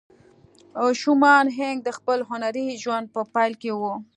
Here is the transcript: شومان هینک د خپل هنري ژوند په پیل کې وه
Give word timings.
شومان 1.01 1.45
هینک 1.57 1.77
د 1.83 1.89
خپل 1.97 2.19
هنري 2.29 2.65
ژوند 2.83 3.05
په 3.15 3.21
پیل 3.33 3.53
کې 3.61 3.71
وه 3.79 3.93